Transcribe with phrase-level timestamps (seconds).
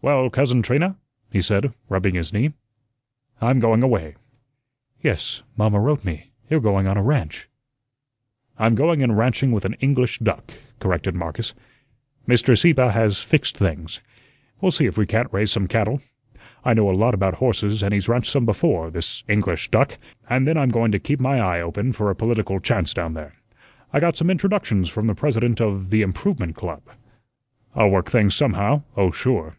[0.00, 0.94] "Well, Cousin Trina,"
[1.32, 2.52] he said, rubbing his knee,
[3.42, 4.14] "I'm going away."
[5.02, 7.48] "Yes, mamma wrote me; you're going on a ranch."
[8.60, 11.52] "I'm going in ranching with an English duck," corrected Marcus.
[12.28, 12.56] "Mr.
[12.56, 14.00] Sieppe has fixed things.
[14.60, 16.00] We'll see if we can't raise some cattle.
[16.64, 19.98] I know a lot about horses, and he's ranched some before this English duck.
[20.30, 23.34] And then I'm going to keep my eye open for a political chance down there.
[23.92, 26.82] I got some introductions from the President of the Improvement Club.
[27.74, 29.56] I'll work things somehow, oh, sure."